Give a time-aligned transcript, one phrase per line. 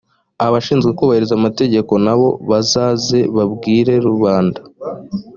[0.45, 4.61] abashinzwe kubahiriza amategeko na bo bazaze babwire rubanda